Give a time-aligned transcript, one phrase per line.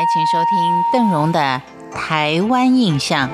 [0.00, 1.60] 来，请收听邓荣的
[1.94, 3.28] 《台湾印象》。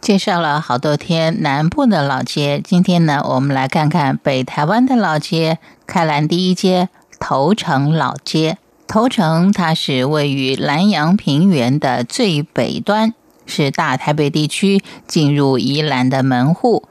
[0.00, 6.88] 介绍了好多天南部的老街，今天呢，我们来看看北台湾的老街——开兰第一街
[7.18, 8.58] 头城老街。
[8.86, 13.12] 头城它是位于南阳平原的最北端，
[13.46, 16.84] 是大台北地区进入宜兰的门户。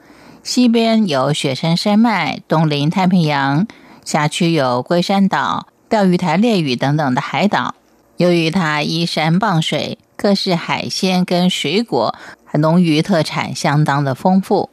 [0.48, 3.68] 西边有雪山山脉，东临太平洋，
[4.06, 7.75] 辖区有龟山岛、钓鱼台、列屿等等的海岛。
[8.15, 12.15] 由于它依山傍水，各式海鲜跟水果。
[12.54, 14.70] 农渔特产相当的丰富，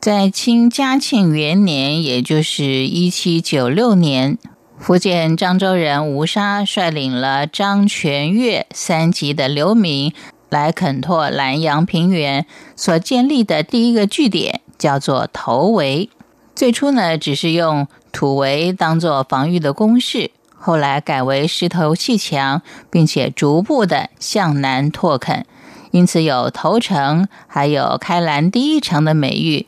[0.00, 4.38] 在清嘉庆元年，也就是一七九六年，
[4.78, 10.10] 福建漳州人吴沙率领了漳泉粤三级的流民
[10.48, 16.08] 来垦拓南阳平原，所建立的第一个据点叫做头围。
[16.54, 25.46] 最初呢，只是用土围当做防御的工事，后来改为石头砌墙，并且逐步的向南拓垦。
[25.90, 29.66] 因此有头城，还有开兰第一城的美誉。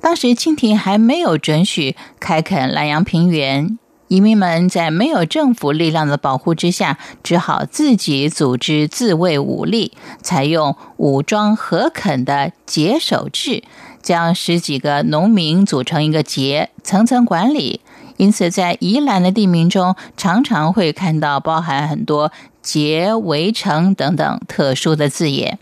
[0.00, 13.64] 当时清廷还没有准许开垦南阳平原，移民们在没有政府力量的保护之下，只好自己组织自卫武力，采用武装合垦的节守制，
[14.06, 17.80] 将十几个农民组成一个节，层层管理。
[18.18, 22.30] 因此，在宜兰的地名中，常常会看到包含很多。
[22.62, 25.58] 结围城等等特殊的字眼，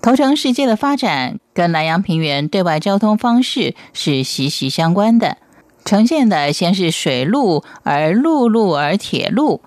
[0.00, 5.36] 头城世界的发展跟南阳平原对外交通方式是息息相关的。
[5.84, 9.60] 呈现的先是水路，而陆路而铁路，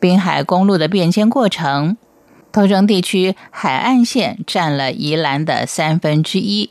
[0.00, 1.98] 滨海公路的变迁过程。
[2.52, 6.70] 头城地区海岸线占了宜兰的三分之一。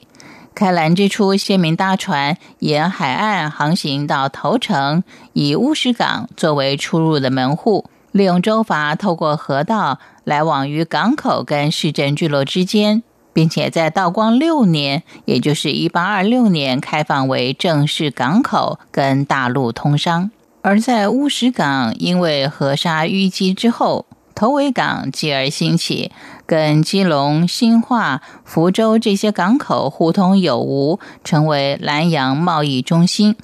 [0.56, 5.04] 开兰之初，先民搭船沿海岸航行到头城，
[5.34, 7.90] 以乌石港作为出入的门户。
[8.14, 20.32] 利用州法，透过河道来往于港口跟市镇聚落之间，并且在道光六年，也就是一八二六年，开放为正式港口，跟大陆通商。
[20.62, 24.06] 而在乌石港，因为河沙淤积之后，
[24.36, 26.12] 头尾港继而兴起，
[26.46, 33.38] 跟基隆、新化、福州这些港口互通有无，成为南洋贸易中心。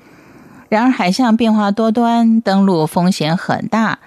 [0.67, 3.99] 然而，海象变化多端，登陆风险很大。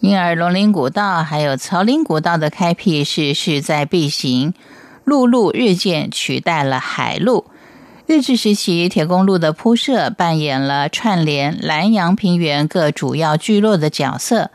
[0.00, 4.52] 因而，龙陵古道还有草岭古道的开辟是势在必行，
[5.04, 7.44] 陆路日渐取代了海路。
[8.06, 14.50] 日治时期，铁公路的铺设扮演了串联南洋平原各主要聚落的角色。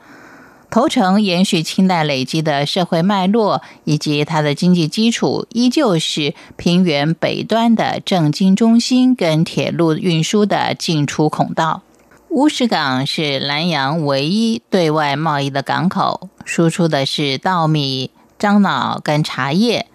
[0.70, 11.84] 头城延续清代累积的社会脉络，以及它的经济基础，依旧是平原北端的政经中心跟铁路运输的进出孔道。
[12.30, 19.86] 乌石港是南洋唯一对外贸易的港口，输出的是稻米、樟脑跟茶叶；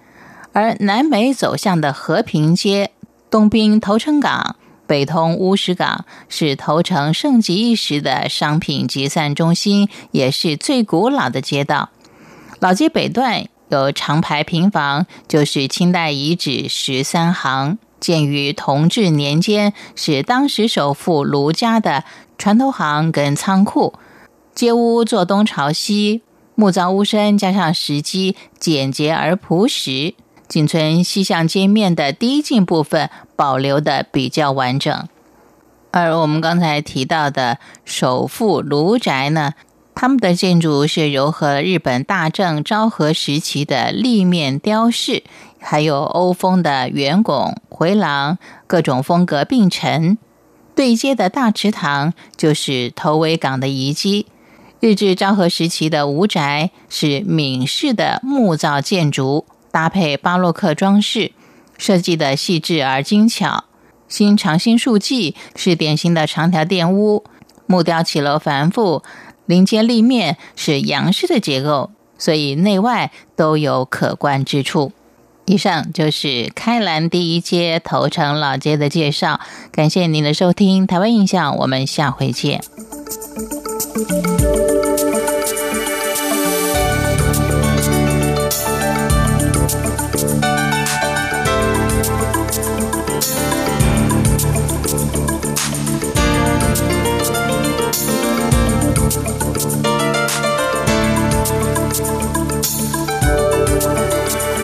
[0.52, 2.90] 而南美走向的和平街，
[3.30, 4.56] 东滨头城港，
[4.92, 11.88] 北通乌石港，是头城盛极一时的商品集散中心，也是最古老的街道。
[12.60, 17.78] 老街北段有长排平房，就是清代遗址十三行。
[18.00, 22.04] 建于同治年间，是当时首富卢家的
[22.36, 23.94] 船头行跟仓库。
[24.54, 26.20] 街屋坐东朝西，
[26.54, 30.12] 木造屋身加上石基，简洁而朴实。
[30.52, 35.08] 仅存西向街面的低进部分保留的比较完整。
[35.92, 39.54] 而我们刚才提到的首富卢宅呢，
[39.94, 45.22] 他们的建筑是糅合日本大正昭和时期的立面雕饰。
[45.58, 48.36] 还有欧风的圆拱回廊，
[48.66, 50.18] 各种风格并陈。
[50.74, 54.26] 对接的大池塘就是头尾港的遗迹。
[54.80, 61.32] 日治昭和时期的吴宅是闽式的木造建筑，搭配巴洛克装饰，
[61.76, 63.64] 设计的细致而精巧。
[64.06, 67.24] 新长兴树记是典型的长条店屋，
[67.66, 69.02] 木雕起楼繁复，
[69.46, 74.92] 临街立面是洋式的结构，所以内外都有可观之处。
[75.46, 79.40] 以上就是开兰第一街头城老街的介绍，
[79.72, 82.62] 感谢您的收听，台湾印象，我们下回见。